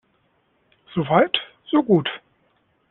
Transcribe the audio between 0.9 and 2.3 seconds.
So weit, so gut.